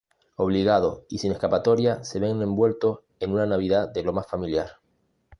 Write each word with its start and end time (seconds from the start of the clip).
Obligados 0.35 1.03
y 1.09 1.19
sin 1.19 1.31
escapatoria 1.31 2.03
se 2.03 2.19
ven 2.19 2.41
envueltos 2.41 3.01
en 3.19 3.33
una 3.33 3.45
Navidad 3.45 3.87
de 3.89 4.01
lo 4.01 4.13
más 4.13 4.25
familiar. 4.25 4.77